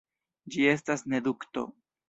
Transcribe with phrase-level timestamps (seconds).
[0.55, 1.69] Ĝi estas ne dukto.